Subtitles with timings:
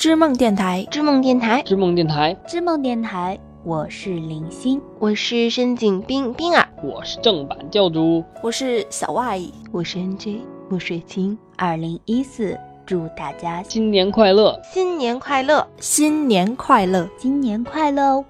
[0.00, 9.38] 织梦电台，织梦电台，织梦电台，织梦电台，我是林欣，我是深井冰冰儿，我是正版教主，我是小外，
[9.70, 10.38] 我是 NJ
[10.70, 11.36] 木水清。
[11.58, 18.24] 二零一四，祝大家新年快乐，新年快乐，新年快乐，新年快乐哦！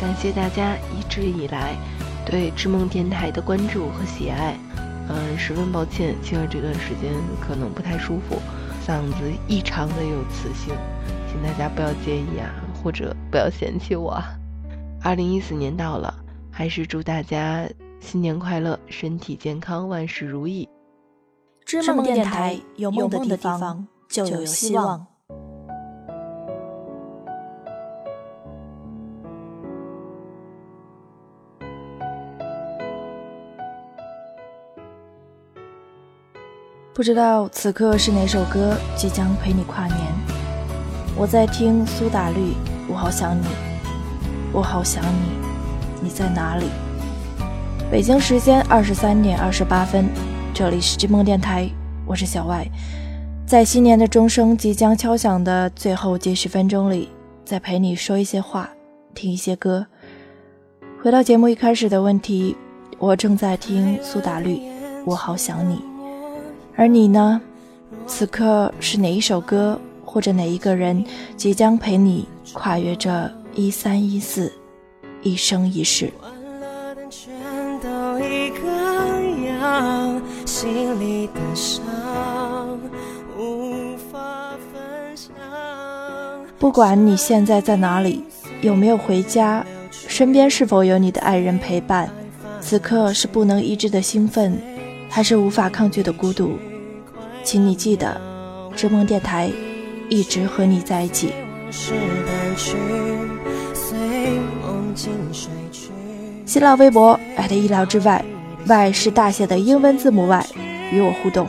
[0.00, 1.74] 感谢大家一直以来
[2.24, 4.56] 对织梦电台的关注和喜爱。
[5.10, 7.12] 嗯，十分抱歉，星儿这段时间
[7.42, 8.36] 可能不太舒服，
[8.86, 10.74] 嗓子异常的有磁性。
[11.30, 12.50] 请大家不要介意啊，
[12.82, 14.20] 或者不要嫌弃我。
[15.02, 16.12] 二零一四年到了，
[16.50, 17.68] 还是祝大家
[18.00, 20.68] 新年快乐，身体健康，万事如意。
[21.64, 25.06] 知梦电台有梦的地方就有希望。
[37.00, 39.96] 不知道此刻是哪首歌即将陪你跨年？
[41.16, 42.52] 我在听苏打绿，
[42.86, 43.46] 我好想你，
[44.52, 46.66] 我好想你，你在哪里？
[47.90, 50.10] 北京时间二十三点二十八分，
[50.52, 51.70] 这里是织梦电台，
[52.04, 52.68] 我是小外，
[53.46, 57.08] 在新年的钟声即将敲响的最后几十分钟里，
[57.46, 58.68] 再陪你说一些话，
[59.14, 59.86] 听一些歌。
[61.02, 62.54] 回到节目一开始的问题，
[62.98, 64.60] 我正在听苏打绿，
[65.06, 65.82] 我好想你，
[66.80, 67.38] 而你呢？
[68.06, 69.78] 此刻是哪一首歌？
[70.02, 71.04] 或者哪一个人
[71.36, 74.50] 即将陪你跨越这一三一四，
[75.22, 76.10] 一生一世。
[86.58, 88.24] 不管你现在在哪里，
[88.62, 92.08] 有没有回家，身边是否有你的爱人陪伴，
[92.58, 94.58] 此刻是不能抑制的兴奋，
[95.10, 96.52] 还是无法抗拒的孤独？
[97.42, 98.20] 请你记得，
[98.76, 99.50] 织梦电台。
[100.12, 101.32] 一直和你在一起。
[106.44, 108.24] 新浪微博意料之外
[108.66, 110.46] ，Y 是大写的英文字母 Y，
[110.90, 111.46] 与我互动，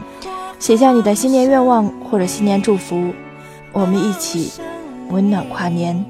[0.59, 3.11] 写下你的新年愿望或者新年祝福，
[3.71, 4.51] 我们一起
[5.09, 6.05] 温暖跨年。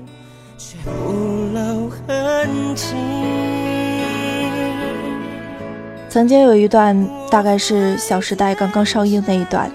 [6.11, 9.71] 曾经有一段，大概是《小时代》刚刚上映那一段，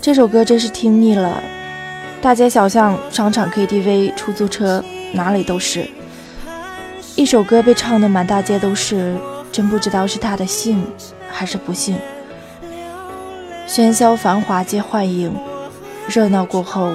[0.00, 1.38] 这首歌真是听腻了。
[2.22, 4.82] 大街小巷、商场、KTV、出租车，
[5.12, 5.86] 哪里都是
[7.14, 9.14] 一首歌被唱得满大街都是，
[9.52, 10.82] 真不知道是他的幸
[11.28, 11.98] 还是不幸。
[13.68, 15.30] 喧嚣繁华皆幻影，
[16.08, 16.90] 热闹过后，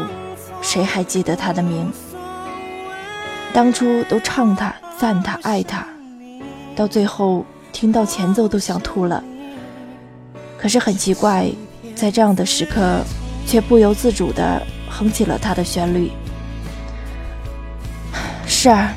[0.59, 1.93] 谁还记得他的名？
[3.53, 5.85] 当初都唱他、赞他、爱他，
[6.75, 9.23] 到最后听到前奏都想吐了。
[10.57, 11.49] 可是很奇怪，
[11.95, 12.99] 在这样的时刻，
[13.45, 14.61] 却不由自主的。
[14.91, 16.11] 哼起了他的旋律。
[18.45, 18.91] 是啊，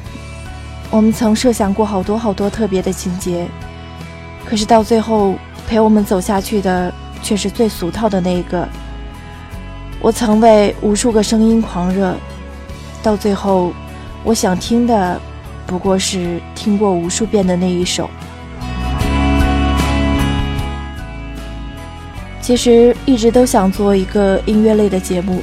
[0.90, 3.46] 我们曾设想过好多好多特别的情节，
[4.44, 5.34] 可是到最后
[5.68, 8.66] 陪我们走下去的却是最俗套的那一个。
[10.00, 12.16] 我曾为无数个声音狂热，
[13.02, 13.72] 到最后，
[14.24, 15.20] 我想听的
[15.66, 18.10] 不过是听过无数遍的那一首。
[22.42, 25.40] 其实一直都想做一个音乐类的节目。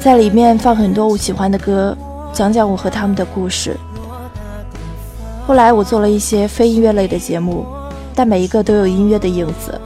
[0.00, 1.96] 在里面放很多我喜欢的歌，
[2.32, 3.76] 讲讲我和他们的故事。
[5.46, 7.66] 后来我做了一些非音乐类的节目，
[8.14, 9.78] 但每一个都有音乐的影子。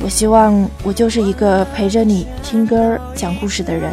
[0.00, 3.92] 我希望我就是一个陪着你听歌、讲故事的人。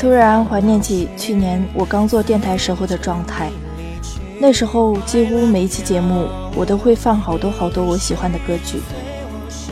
[0.00, 3.50] 突然怀念起去年我刚做电台时候的状态，
[4.40, 8.80] 那时候几乎每一期节目我都会放好多好多我喜欢的歌曲，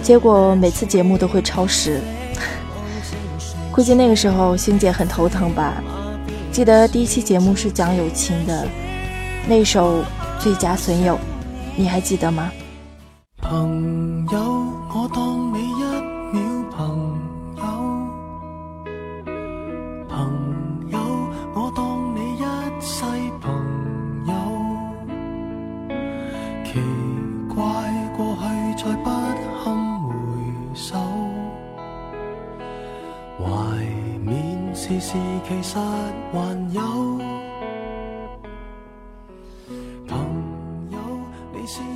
[0.02, 2.02] 结果每次节目都会超时。
[3.72, 5.82] 估计那个时候星姐很头疼吧？
[6.52, 8.68] 记得第一期节目是讲友情的，
[9.48, 10.02] 那首
[10.38, 11.14] 《最佳损友》，
[11.74, 12.52] 你还记得吗？
[13.40, 14.38] 朋友，
[14.92, 15.37] 我当
[35.48, 36.38] 其实还
[36.72, 37.18] 有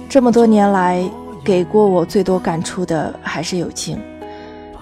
[0.08, 1.04] 这么多年来，
[1.44, 4.00] 给过我最多感触的还是友情，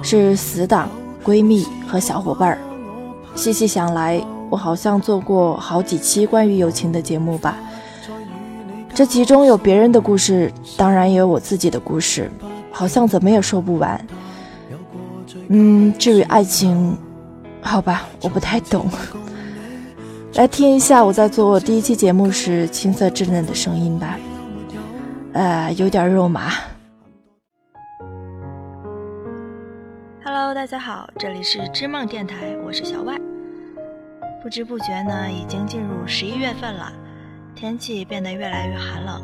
[0.02, 0.88] 是死党、
[1.25, 2.58] 闺蜜和小伙伴儿。
[3.34, 7.56] 细细想来，我好像做过好几期关于友情的节目吧。
[8.94, 12.31] 这其中有别人的故事，当然也有我自己的故事，
[12.70, 14.06] 好像怎么也说不完。
[15.49, 16.96] 嗯，至于爱情，
[17.62, 18.90] 好吧，我不太懂。
[20.34, 24.18] 来听一下我在做第一期节目时青涩稚嫩的声音吧，
[25.32, 26.50] 呃，有点肉麻。
[30.24, 33.16] Hello，大家好，这里是织梦电台，我是小外。
[34.42, 36.92] 不知不觉呢，已经进入十一月份了。
[37.54, 39.22] 天气变得越来越寒冷，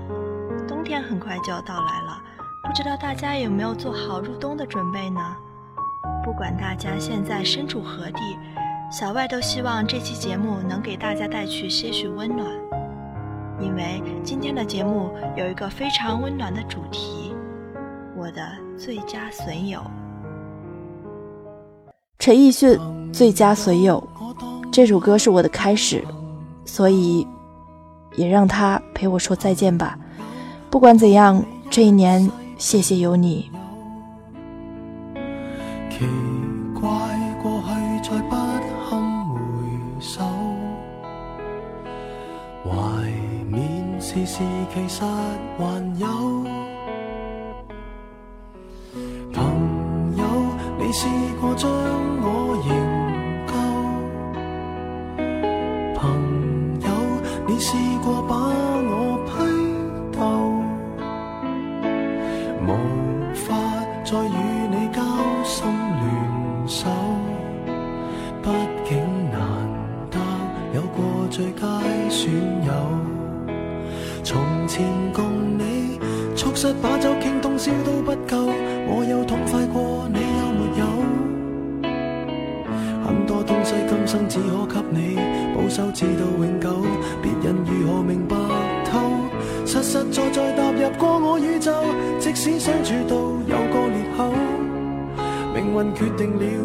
[0.68, 2.20] 冬天很快就要到来了。
[2.64, 5.36] 不知道大家有没有做好入冬的准备呢？
[6.24, 8.20] 不管大家现在身处何地，
[8.90, 12.48] 小外都希望这期节目能给大家带去些许温暖。
[13.60, 17.34] 因为今天的节目有一个非常温暖的主题——
[18.16, 18.42] 我的
[18.76, 19.80] 最佳损友。
[22.18, 22.70] 陈奕迅
[23.12, 24.02] 《最佳损友》
[24.70, 26.04] 这首歌是我的开始，
[26.64, 27.26] 所以。
[28.16, 29.98] 也让他陪我说再见吧。
[30.70, 33.50] 不管怎样，这一年谢谢有你。
[35.98, 36.04] 奇
[36.78, 36.86] 怪，
[37.42, 37.68] 过去
[38.02, 38.30] 再不
[38.90, 38.90] 堪
[39.28, 39.38] 回
[39.98, 40.20] 首，
[42.62, 42.68] 怀
[43.50, 44.42] 念时事
[44.74, 45.08] 其实还
[45.98, 46.04] 有
[49.32, 50.22] 朋友，
[50.78, 51.08] 你试
[51.40, 52.26] 过将我
[52.66, 52.70] 营
[53.46, 53.52] 救？
[55.98, 55.98] 朋
[56.82, 56.86] 友，
[57.48, 57.50] 你。
[57.58, 57.72] 试
[58.04, 58.34] 过把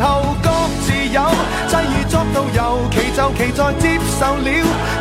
[0.00, 0.48] 后各
[0.84, 1.22] 自有，
[1.68, 4.50] 际遇作到尤其就其在接受了，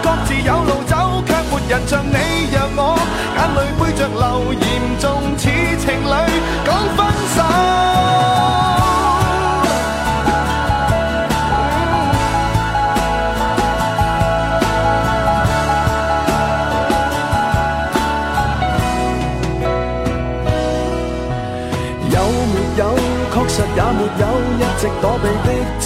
[0.02, 2.18] 各自有路走，却没人像你
[2.52, 2.98] 让我。
[3.38, 4.66] 眼泪背着流，严
[5.00, 5.06] 重
[5.38, 5.44] 似
[5.80, 6.14] 情侣。
[6.66, 7.00] 讲分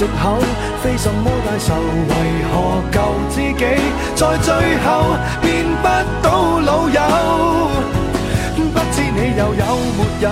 [0.01, 0.37] 避的借口，
[0.81, 1.75] 非什么大仇。
[2.09, 2.11] 为
[2.49, 2.53] 何
[2.91, 2.97] 旧
[3.29, 3.61] 知己
[4.15, 4.87] 在最后
[5.41, 5.45] 变
[5.81, 5.87] 不
[6.23, 6.99] 到老友？
[8.55, 9.63] 不知你又有
[9.97, 10.25] 没有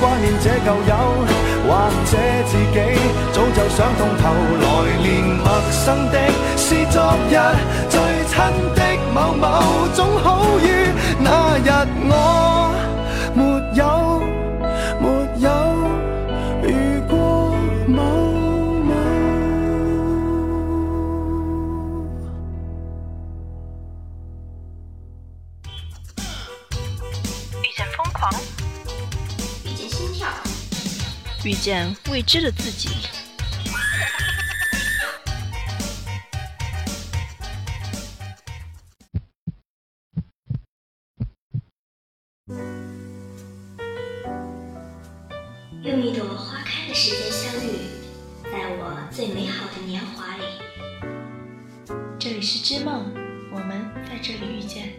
[0.00, 0.92] 挂念这旧友，
[1.66, 1.68] 或
[2.06, 2.12] 者
[2.46, 2.76] 自己
[3.32, 4.22] 早就想通透。
[4.60, 4.64] 来
[4.98, 6.16] 年陌生的
[6.56, 6.96] 是昨
[7.28, 7.32] 日
[7.88, 8.34] 最亲
[8.74, 8.78] 的
[9.14, 9.44] 某某，
[9.94, 10.64] 总好于
[11.18, 11.68] 那日
[12.08, 12.12] 我
[31.50, 32.90] 遇见未知的自己，
[45.82, 47.80] 用一朵花开的时间相遇，
[48.44, 50.44] 在我最美好的年华里。
[52.16, 53.12] 这里是织梦，
[53.52, 54.92] 我们在这里遇见。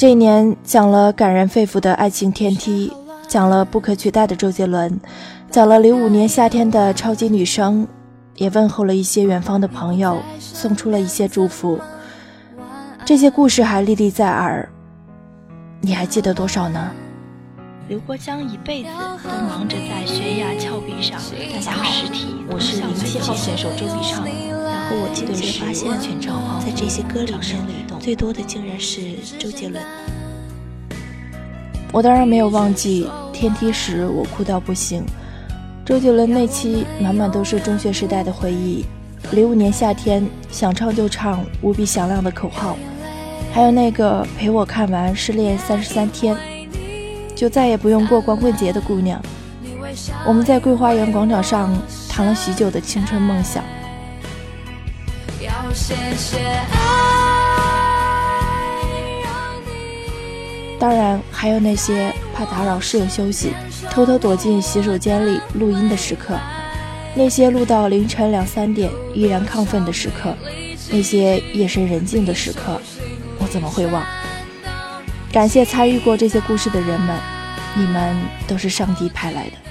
[0.00, 2.90] 这一年讲了感人肺腑的爱情天梯，
[3.28, 4.98] 讲了不可取代的周杰伦，
[5.50, 7.86] 讲了零五年夏天的超级女声，
[8.36, 11.78] 也问候了一些远方的朋友，送出了一些祝福。
[13.04, 14.66] 这些故事还历历在耳，
[15.82, 16.90] 你还记得多少呢？
[17.86, 18.88] 刘国江一辈子
[19.22, 21.20] 都忙着在悬崖峭壁上
[21.60, 22.36] 讲实体。
[22.50, 24.26] 我是零七号选手周笔畅。
[24.90, 25.88] 然后我顿时发现，
[26.58, 29.00] 在这些歌里面，最多的竟然是
[29.38, 29.80] 周杰伦。
[31.92, 35.04] 我当然没有忘记天梯时我哭到不行。
[35.84, 38.84] 周杰伦那期满满都是中学时代的回忆。
[39.30, 42.76] 零五年夏天，想唱就唱，无比响亮的口号。
[43.52, 46.34] 还有那个陪我看完《失恋三十三天》。
[47.36, 49.22] 就再也不用过光棍节的姑娘，
[50.26, 51.72] 我们在桂花园广场上
[52.08, 53.62] 谈了许久的青春梦想。
[55.72, 56.38] 谢谢
[60.78, 63.52] 当然，还有那些怕打扰室友休息，
[63.90, 66.38] 偷偷躲进洗手间里录音的时刻，
[67.14, 70.34] 那些录到凌晨两三点依然亢奋的时刻，
[70.90, 72.80] 那些夜深人静的时刻，
[73.38, 74.02] 我怎么会忘？
[75.30, 77.14] 感谢参与过这些故事的人们，
[77.76, 78.16] 你们
[78.48, 79.69] 都是上帝派来的。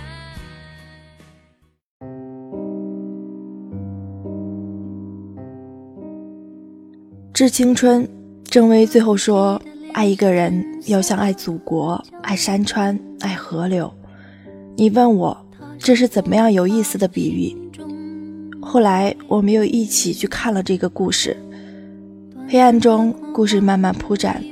[7.40, 8.06] 致青春，
[8.44, 9.62] 郑微最后说
[9.96, 13.90] ：“爱一个人要像爱祖国，爱山川，爱河流。”
[14.76, 15.38] 你问我
[15.78, 17.56] 这是怎么样有意思的比喻？
[18.60, 21.38] 后来我们又一起去看了这个故事，
[22.50, 24.44] 黑暗中，故事慢慢铺展。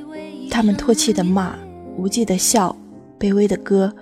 [0.50, 1.54] 他们唾弃的骂，
[1.98, 2.74] 无忌的笑，
[3.20, 3.94] 卑微的歌，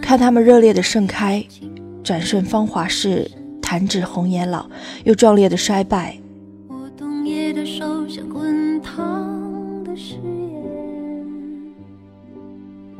[0.00, 1.44] 看他们热烈的盛开，
[2.04, 3.28] 转瞬芳华逝，
[3.60, 4.70] 弹指红颜老，
[5.02, 6.16] 又壮烈的衰败。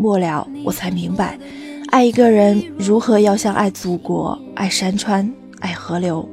[0.04, 1.38] 末了，我才明白，
[1.88, 6.28] 爱一个人如何要像爱祖国，爱山川，爱河流。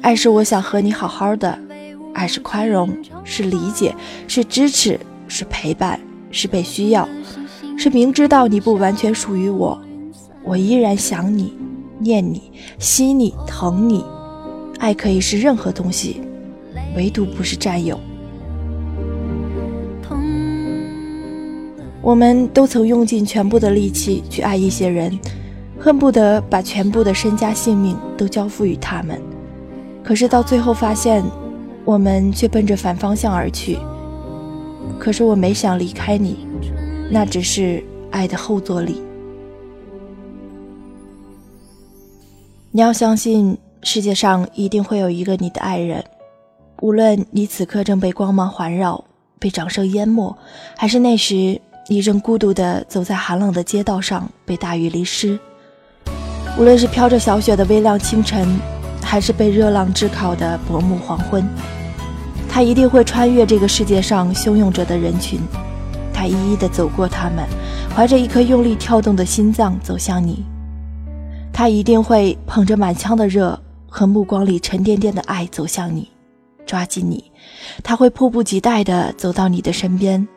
[0.00, 1.58] 爱是我想和你好好的。
[2.14, 2.88] 爱是宽容，
[3.22, 3.94] 是理解，
[4.26, 6.00] 是支持，是陪伴，
[6.30, 7.06] 是被需要，
[7.76, 9.78] 是明知道你不完全属于我，
[10.42, 11.52] 我依然想你，
[11.98, 14.02] 念你，惜你，疼你。
[14.78, 16.22] 爱可以是任何东西，
[16.96, 18.00] 唯独不是占有。
[22.02, 25.18] 我们都曾用尽全部的力气去爱一些人，
[25.78, 29.20] 恨不得把全部的身家性命都交付于他们，
[30.02, 31.24] 可是到最后发现。
[31.84, 33.78] 我们却奔着反方向而去。
[34.98, 36.46] 可是我没想离开你，
[37.10, 39.00] 那只是爱的后坐力。
[42.72, 46.04] 你要相信，世界上一定会有一个你的爱人，
[46.82, 49.02] 无论你此刻正被光芒环绕，
[49.38, 50.36] 被掌声淹没，
[50.76, 51.58] 还是那时
[51.90, 55.38] 你正孤独地走在寒冷的街道上，被大雨淋湿。
[56.58, 58.60] 无论是飘着小雪的微亮清晨，
[59.02, 61.42] 还是被热浪炙烤的薄暮黄昏。
[62.46, 65.40] 他一定会穿越这个世界上汹涌着的人群，
[66.12, 67.46] 他一一的走过他们，
[67.96, 70.44] 怀着一颗用力跳动的心脏走向你。
[71.54, 76.10] 他一定会捧着满腔的热和目光里沉甸甸的爱走向你，
[76.66, 77.32] 抓紧你。
[77.82, 80.28] 他会迫不及待地走到你的身边。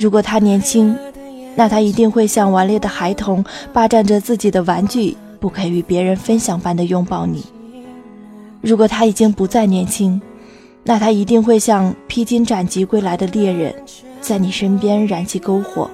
[0.00, 0.96] 如果他年轻，
[1.54, 7.44] 那他一定会像顽劣的孩童，霸占着自己的玩具，不肯与别人分享般的拥抱你。
[8.62, 10.18] 如果他已经不再年轻，
[10.84, 13.74] 那他一定会像披荆斩棘归来的猎人，
[14.22, 15.90] 在你身边燃起篝火，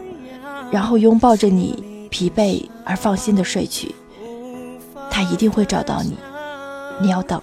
[0.70, 3.92] 然后拥抱着你，疲惫而放心的睡去。
[5.10, 6.16] 他一定会找到你，
[7.02, 7.42] 你要等。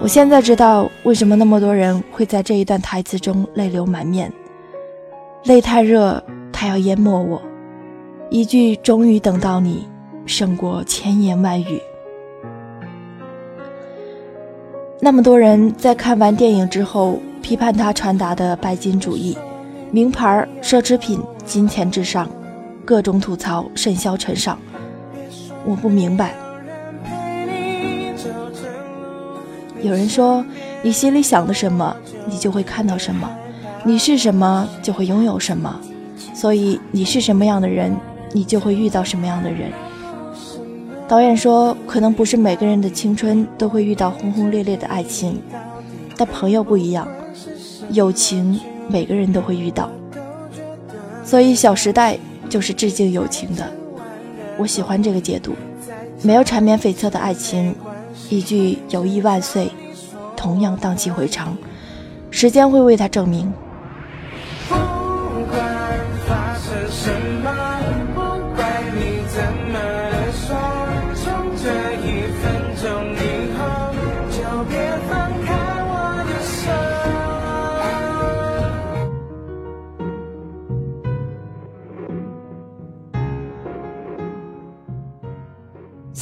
[0.00, 4.32] 我现在知道为什么那么多人会在这一段台词中泪流满面。
[5.44, 7.40] 泪太热，它要淹没我。
[8.28, 9.88] 一句“终于等到你”，
[10.26, 11.80] 胜过千言万语。
[15.00, 19.36] 那么多人在看完电影之后，批判他传达的拜金主义、
[19.90, 22.28] 名牌、奢侈品、金钱至上，
[22.84, 24.58] 各种吐槽甚嚣尘上。
[25.64, 26.34] 我不明白。
[29.80, 30.44] 有人说，
[30.82, 31.96] 你心里想的什么，
[32.26, 33.28] 你就会看到什么。
[33.84, 35.80] 你是什么，就会拥有什么。
[36.34, 37.96] 所以，你是什么样的人，
[38.32, 39.70] 你就会遇到什么样的人。
[41.08, 45.42] 导演说，可能不是每个人的青春都会遇到轰轰烈烈的爱情，
[46.16, 47.06] 但朋友不一样，
[47.90, 48.58] 友情
[48.88, 49.90] 每个人都会遇到。
[51.24, 52.14] 所以《小时代》
[52.52, 53.72] 就是致敬友情的，
[54.58, 55.54] 我喜欢这个解读。
[56.20, 57.74] 没有缠绵悱恻的爱情，
[58.28, 59.70] 一句“友谊万岁”，
[60.36, 61.56] 同样荡气回肠。
[62.30, 63.50] 时间会为他证明。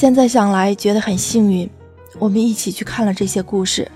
[0.00, 1.68] 现在想来，觉得很幸运，
[2.18, 3.86] 我们一起去看了这些故事。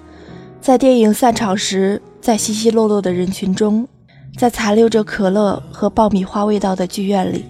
[0.61, 3.88] 在电影散场时，在稀稀落落的人群中，
[4.37, 7.46] 在残留着可乐和爆米花味道的剧院里，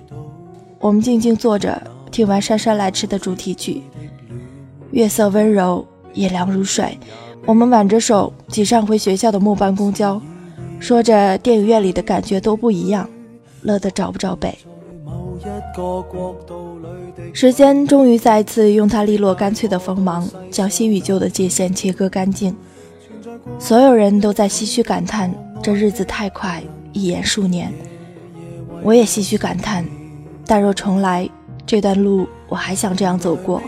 [0.78, 1.82] 我们静静坐着，
[2.12, 3.82] 听完《姗姗来迟》的主题曲。
[4.92, 6.96] 月色温柔，夜凉如水。
[7.46, 10.22] 我们挽着手挤上回学校的末班公交，
[10.78, 13.10] 说着电影院里的感觉都不一样，
[13.62, 14.56] 乐得找不着北。
[17.32, 22.56] 时间终于再次用它利落干脆的锋芒，将新与旧的界限切割干净。
[23.58, 26.62] 所有人都在唏嘘感叹，这日子太快，
[26.92, 27.72] 一眼数年。
[28.82, 29.84] 我也唏嘘感叹，
[30.46, 31.28] 但若重来，
[31.66, 33.60] 这段路我还想这样走过。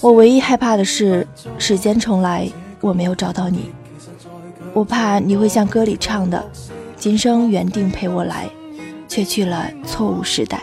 [0.00, 1.26] 我唯一害怕的是，
[1.58, 2.48] 时间重来，
[2.80, 3.70] 我没有找到你。
[4.72, 6.44] 我怕你会像歌里唱的，
[6.96, 8.48] 今生原定陪我来，
[9.08, 10.62] 却去了错误时代。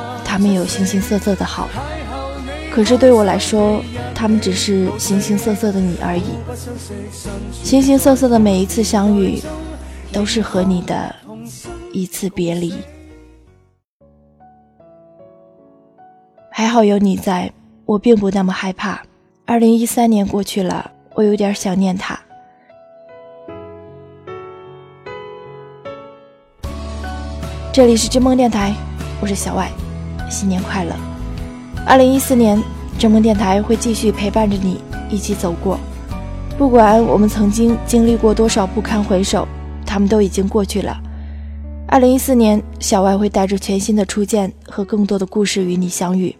[0.31, 1.67] 他们有形形色色的好，
[2.71, 3.83] 可是对我来说，
[4.15, 6.23] 他们只是形形色色的你而已。
[7.51, 9.41] 形形色色的每一次相遇，
[10.09, 11.13] 都是和你的
[11.91, 12.73] 一次别离。
[16.49, 17.51] 还好有你在，
[17.83, 19.01] 我并不那么害怕。
[19.45, 22.17] 二零一三年过去了，我有点想念他。
[27.73, 28.73] 这里是知梦电台，
[29.19, 29.69] 我是小外。
[30.31, 30.95] 新年快乐！
[31.85, 32.63] 二零一四年，
[32.97, 35.77] 正梦电台会继续陪伴着你一起走过。
[36.57, 39.47] 不管我们曾经经历过多少不堪回首，
[39.85, 40.97] 他们都已经过去了。
[41.87, 46.35] 二零一四年，小外会带着全新的初见和更多的故事与你相遇。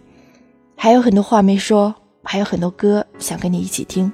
[0.74, 4.10] 还有很多话没说，还有很多歌想跟你一起听。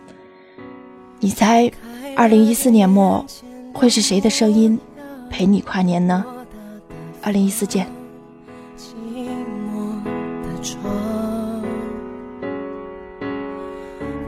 [1.20, 1.70] 你猜，
[2.16, 3.24] 二零一四年末
[3.72, 4.78] 会是谁的声音
[5.30, 6.24] 陪你跨年呢？
[7.22, 7.97] 二零一四见。
[10.62, 11.62] 窗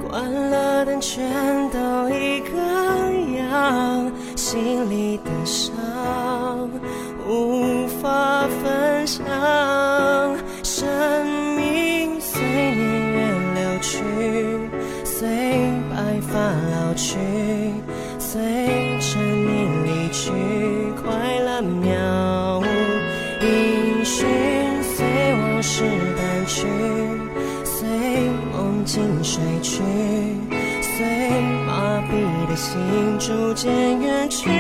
[0.09, 1.23] 关了灯全
[1.71, 2.57] 都一个
[3.37, 5.73] 样，心里的伤
[7.29, 9.25] 无法分享。
[10.63, 10.87] 生
[11.57, 12.77] 命随年
[13.13, 13.19] 月
[13.55, 14.03] 流去，
[15.05, 15.29] 随
[15.91, 17.19] 白发老去，
[32.61, 34.51] 心逐渐远去，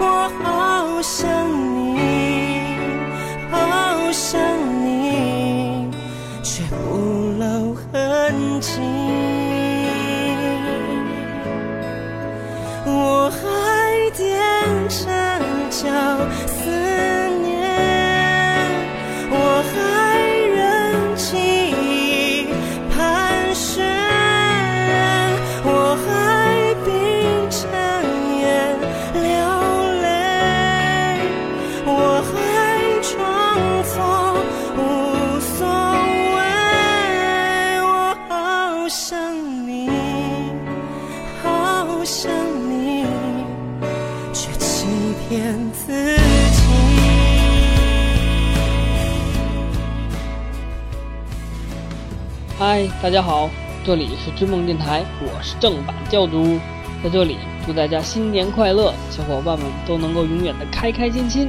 [0.00, 1.28] 我好想
[53.06, 53.48] 大家好，
[53.84, 56.58] 这里是知梦电台，我是正版教主，
[57.04, 61.48] 在这里祝大家新年快乐，小伙伴们都能够永远的开开心心。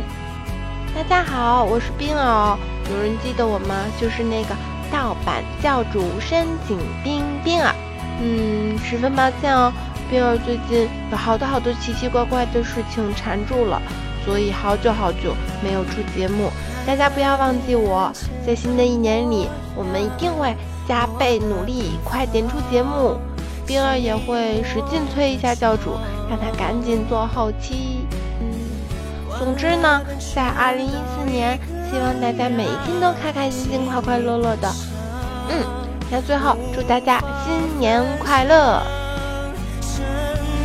[0.93, 2.55] 大家好，我是冰儿，
[2.91, 3.85] 有人记得我吗？
[3.99, 4.55] 就是那个
[4.91, 7.73] 盗版教主深井冰冰儿。
[8.21, 9.73] 嗯，十分抱歉哦，
[10.11, 13.81] 冰儿最近有好多好多奇奇怪怪的事情缠住了，
[14.23, 16.51] 所以好久好久没有出节目。
[16.85, 18.13] 大家不要忘记我，
[18.45, 20.55] 在新的一年里，我们一定会
[20.87, 23.17] 加倍努力，快点出节目。
[23.65, 25.97] 冰儿也会使劲催一下教主，
[26.29, 28.07] 让他赶紧做后期。
[28.39, 28.47] 嗯，
[29.37, 30.01] 总之呢，
[30.33, 31.59] 在二零一四年，
[31.91, 34.73] 希望大家每一天都开开心心、快快乐乐的。
[35.49, 35.65] 嗯，
[36.09, 38.81] 那最后祝大家新年快乐！
[39.81, 40.05] 生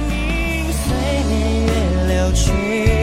[0.08, 0.94] 命随
[1.28, 1.72] 年月
[2.06, 3.01] 流去，